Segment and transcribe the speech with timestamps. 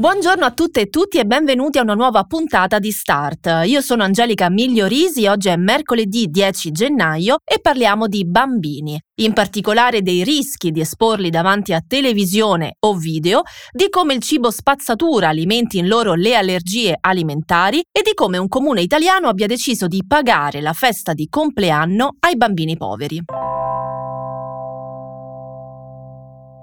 [0.00, 3.64] Buongiorno a tutte e tutti e benvenuti a una nuova puntata di Start.
[3.66, 10.00] Io sono Angelica Migliorisi, oggi è mercoledì 10 gennaio e parliamo di bambini, in particolare
[10.00, 15.76] dei rischi di esporli davanti a televisione o video, di come il cibo spazzatura alimenti
[15.76, 20.62] in loro le allergie alimentari e di come un comune italiano abbia deciso di pagare
[20.62, 23.22] la festa di compleanno ai bambini poveri.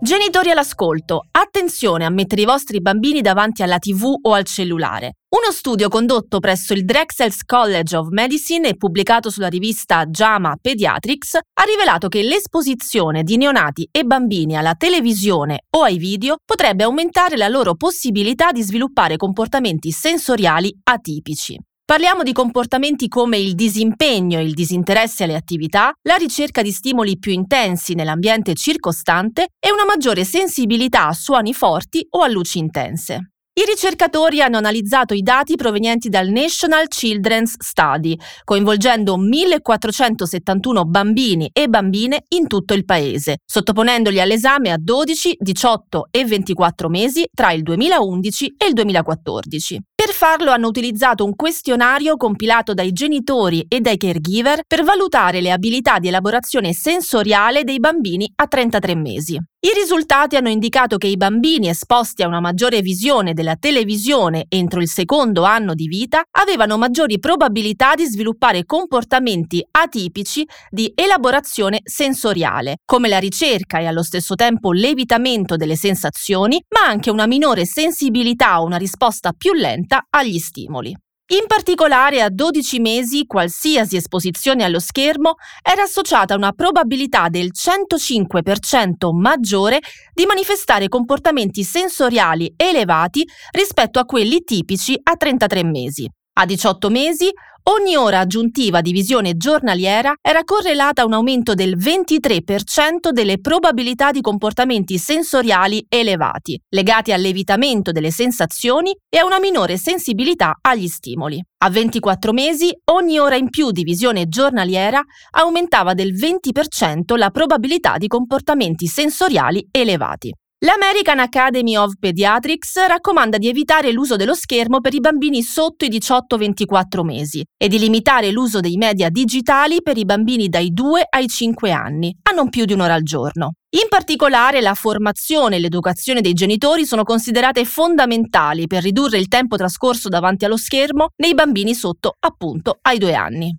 [0.00, 5.14] Genitori all'ascolto, attenzione a mettere i vostri bambini davanti alla TV o al cellulare.
[5.30, 11.34] Uno studio condotto presso il Drexel's College of Medicine e pubblicato sulla rivista JAMA Pediatrics
[11.34, 17.36] ha rivelato che l'esposizione di neonati e bambini alla televisione o ai video potrebbe aumentare
[17.36, 21.58] la loro possibilità di sviluppare comportamenti sensoriali atipici.
[21.88, 27.32] Parliamo di comportamenti come il disimpegno il disinteresse alle attività, la ricerca di stimoli più
[27.32, 33.30] intensi nell'ambiente circostante e una maggiore sensibilità a suoni forti o a luci intense.
[33.54, 41.68] I ricercatori hanno analizzato i dati provenienti dal National Children's Study, coinvolgendo 1471 bambini e
[41.68, 47.62] bambine in tutto il paese, sottoponendoli all'esame a 12, 18 e 24 mesi tra il
[47.62, 49.80] 2011 e il 2014.
[50.00, 55.50] Per farlo hanno utilizzato un questionario compilato dai genitori e dai caregiver per valutare le
[55.50, 59.36] abilità di elaborazione sensoriale dei bambini a 33 mesi.
[59.60, 64.80] I risultati hanno indicato che i bambini esposti a una maggiore visione della televisione entro
[64.80, 72.76] il secondo anno di vita avevano maggiori probabilità di sviluppare comportamenti atipici di elaborazione sensoriale,
[72.84, 78.60] come la ricerca e allo stesso tempo l'evitamento delle sensazioni, ma anche una minore sensibilità
[78.60, 80.94] o una risposta più lenta agli stimoli.
[81.30, 87.50] In particolare a 12 mesi qualsiasi esposizione allo schermo era associata a una probabilità del
[87.54, 89.80] 105% maggiore
[90.14, 96.10] di manifestare comportamenti sensoriali elevati rispetto a quelli tipici a 33 mesi.
[96.40, 97.30] A 18 mesi
[97.70, 104.10] Ogni ora aggiuntiva di visione giornaliera era correlata a un aumento del 23% delle probabilità
[104.10, 111.44] di comportamenti sensoriali elevati, legati all'evitamento delle sensazioni e a una minore sensibilità agli stimoli.
[111.58, 115.02] A 24 mesi, ogni ora in più di visione giornaliera
[115.32, 120.32] aumentava del 20% la probabilità di comportamenti sensoriali elevati.
[120.62, 125.88] L'American Academy of Pediatrics raccomanda di evitare l'uso dello schermo per i bambini sotto i
[125.88, 131.28] 18-24 mesi e di limitare l'uso dei media digitali per i bambini dai 2 ai
[131.28, 133.52] 5 anni, a non più di un'ora al giorno.
[133.76, 139.54] In particolare la formazione e l'educazione dei genitori sono considerate fondamentali per ridurre il tempo
[139.54, 143.54] trascorso davanti allo schermo nei bambini sotto appunto ai 2 anni.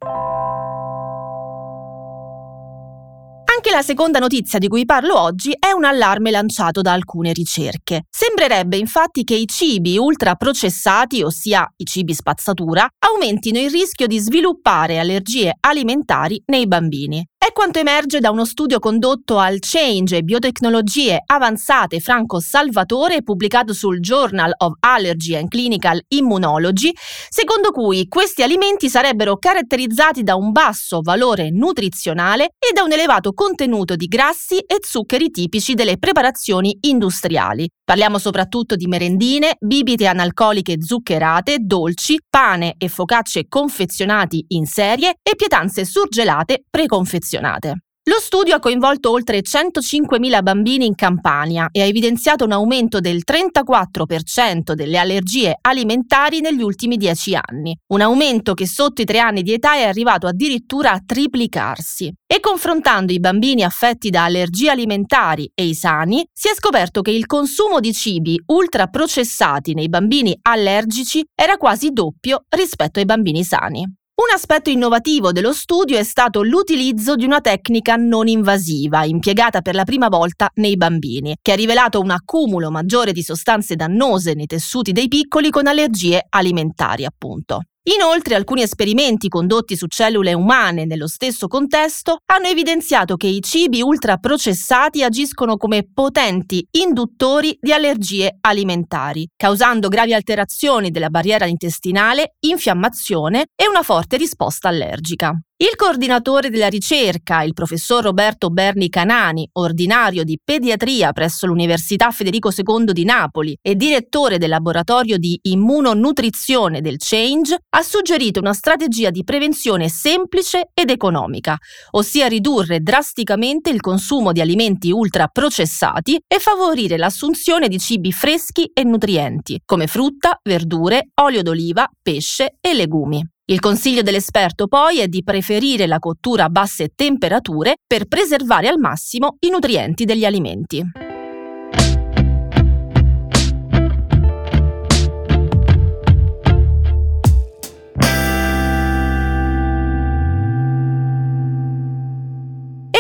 [3.59, 8.03] Anche la seconda notizia di cui parlo oggi è un allarme lanciato da alcune ricerche.
[8.09, 14.97] Sembrerebbe infatti che i cibi ultraprocessati, ossia i cibi spazzatura, aumentino il rischio di sviluppare
[14.97, 17.21] allergie alimentari nei bambini.
[17.41, 24.01] È quanto emerge da uno studio condotto al Change Biotecnologie Avanzate Franco Salvatore pubblicato sul
[24.01, 26.91] Journal of Allergy and Clinical Immunology,
[27.29, 33.31] secondo cui questi alimenti sarebbero caratterizzati da un basso valore nutrizionale e da un elevato
[33.31, 37.69] contenuto di grassi e zuccheri tipici delle preparazioni industriali.
[37.85, 45.35] Parliamo soprattutto di merendine, bibite analcoliche zuccherate, dolci, pane e focacce confezionati in serie e
[45.37, 47.83] pietanze surgelate preconfezionate selezionate.
[48.09, 53.21] Lo studio ha coinvolto oltre 105.000 bambini in Campania e ha evidenziato un aumento del
[53.23, 59.43] 34% delle allergie alimentari negli ultimi 10 anni, un aumento che sotto i 3 anni
[59.43, 62.11] di età è arrivato addirittura a triplicarsi.
[62.25, 67.11] E confrontando i bambini affetti da allergie alimentari e i sani, si è scoperto che
[67.11, 73.98] il consumo di cibi ultraprocessati nei bambini allergici era quasi doppio rispetto ai bambini sani.
[74.19, 79.75] Un aspetto innovativo dello studio è stato l'utilizzo di una tecnica non invasiva, impiegata per
[79.75, 84.45] la prima volta nei bambini, che ha rivelato un accumulo maggiore di sostanze dannose nei
[84.45, 87.61] tessuti dei piccoli con allergie alimentari, appunto.
[87.95, 93.81] Inoltre alcuni esperimenti condotti su cellule umane nello stesso contesto hanno evidenziato che i cibi
[93.81, 103.47] ultraprocessati agiscono come potenti induttori di allergie alimentari, causando gravi alterazioni della barriera intestinale, infiammazione
[103.55, 105.33] e una forte risposta allergica.
[105.61, 112.49] Il coordinatore della ricerca, il professor Roberto Berni Canani, ordinario di pediatria presso l'Università Federico
[112.49, 119.09] II di Napoli e direttore del laboratorio di immunonutrizione del Change, ha suggerito una strategia
[119.09, 121.57] di prevenzione semplice ed economica,
[121.91, 128.85] ossia ridurre drasticamente il consumo di alimenti ultraprocessati e favorire l'assunzione di cibi freschi e
[128.85, 133.38] nutrienti, come frutta, verdure, olio d'oliva, pesce e legumi.
[133.49, 138.77] Il consiglio dell'esperto poi è di preferire la cottura a basse temperature per preservare al
[138.77, 141.08] massimo i nutrienti degli alimenti.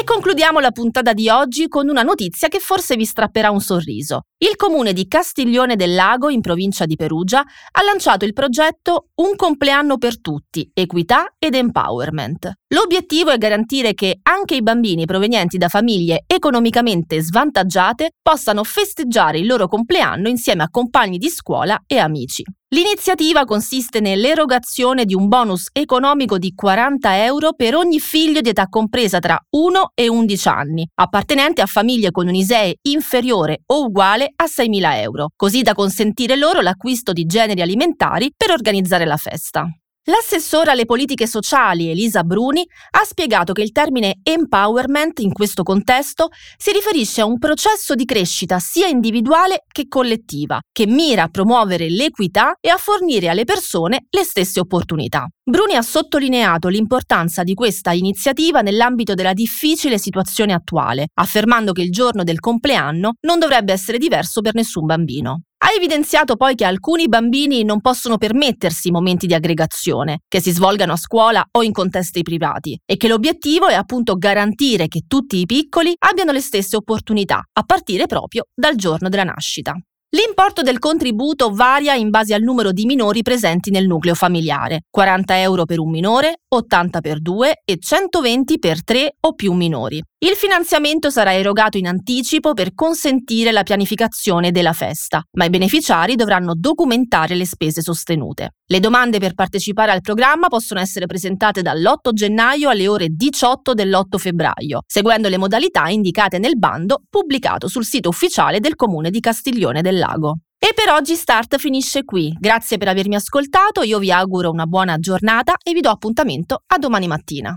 [0.09, 4.21] Concludiamo la puntata di oggi con una notizia che forse vi strapperà un sorriso.
[4.39, 9.35] Il comune di Castiglione del Lago, in provincia di Perugia, ha lanciato il progetto Un
[9.35, 12.53] compleanno per tutti, equità ed empowerment.
[12.73, 19.45] L'obiettivo è garantire che anche i bambini provenienti da famiglie economicamente svantaggiate possano festeggiare il
[19.45, 22.43] loro compleanno insieme a compagni di scuola e amici.
[22.71, 28.67] L'iniziativa consiste nell'erogazione di un bonus economico di 40 euro per ogni figlio di età
[28.67, 34.31] compresa tra 1 e 11 anni, appartenente a famiglie con un ISEE inferiore o uguale
[34.35, 39.67] a 6.000 euro, così da consentire loro l'acquisto di generi alimentari per organizzare la festa.
[40.09, 42.67] L'assessora alle politiche sociali Elisa Bruni
[42.99, 48.05] ha spiegato che il termine empowerment in questo contesto si riferisce a un processo di
[48.05, 54.07] crescita sia individuale che collettiva, che mira a promuovere l'equità e a fornire alle persone
[54.09, 55.27] le stesse opportunità.
[55.43, 61.91] Bruni ha sottolineato l'importanza di questa iniziativa nell'ambito della difficile situazione attuale, affermando che il
[61.91, 65.43] giorno del compleanno non dovrebbe essere diverso per nessun bambino.
[65.61, 70.93] Ha evidenziato poi che alcuni bambini non possono permettersi momenti di aggregazione, che si svolgano
[70.93, 75.45] a scuola o in contesti privati, e che l'obiettivo è appunto garantire che tutti i
[75.45, 79.75] piccoli abbiano le stesse opportunità, a partire proprio dal giorno della nascita.
[80.11, 85.41] L'importo del contributo varia in base al numero di minori presenti nel nucleo familiare, 40
[85.41, 90.01] euro per un minore, 80 per due e 120 per tre o più minori.
[90.21, 96.15] Il finanziamento sarà erogato in anticipo per consentire la pianificazione della festa, ma i beneficiari
[96.15, 98.55] dovranno documentare le spese sostenute.
[98.65, 104.17] Le domande per partecipare al programma possono essere presentate dall'8 gennaio alle ore 18 dell'8
[104.17, 109.81] febbraio, seguendo le modalità indicate nel bando pubblicato sul sito ufficiale del comune di Castiglione
[109.81, 110.39] del Lago.
[110.59, 112.35] E per oggi Start finisce qui.
[112.37, 116.77] Grazie per avermi ascoltato, io vi auguro una buona giornata e vi do appuntamento a
[116.77, 117.55] domani mattina.